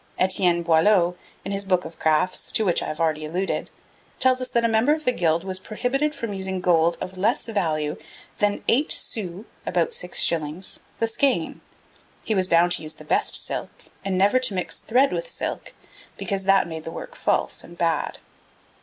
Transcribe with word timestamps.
Etienne 0.17 0.63
Boileau, 0.63 1.15
in 1.45 1.51
his 1.51 1.63
book 1.63 1.85
of 1.85 1.99
crafts, 1.99 2.51
to 2.51 2.65
which 2.65 2.81
I 2.81 2.87
have 2.87 2.99
already 2.99 3.23
alluded, 3.23 3.69
tells 4.19 4.41
us 4.41 4.47
that 4.47 4.65
a 4.65 4.67
member 4.67 4.93
of 4.93 5.05
the 5.05 5.11
guild 5.11 5.43
was 5.43 5.59
prohibited 5.59 6.15
from 6.15 6.33
using 6.33 6.59
gold 6.59 6.97
of 6.99 7.19
less 7.19 7.45
value 7.45 7.97
than 8.39 8.63
'eight 8.67 8.91
sous 8.91 9.45
(about 9.63 9.91
6s.) 9.91 10.79
the 10.97 11.07
skein; 11.07 11.61
he 12.23 12.33
was 12.33 12.47
bound 12.47 12.71
to 12.71 12.81
use 12.81 12.95
the 12.95 13.05
best 13.05 13.35
silk, 13.35 13.69
and 14.03 14.17
never 14.17 14.39
to 14.39 14.55
mix 14.55 14.79
thread 14.79 15.13
with 15.13 15.27
silk, 15.27 15.71
because 16.17 16.45
that 16.45 16.67
made 16.67 16.83
the 16.83 16.89
work 16.89 17.13
false 17.15 17.63
and 17.63 17.77
bad.' 17.77 18.17